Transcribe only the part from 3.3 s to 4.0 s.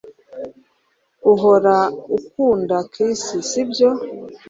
sibyo